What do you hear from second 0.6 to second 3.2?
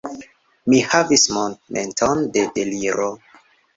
Mi havis momenton de deliro.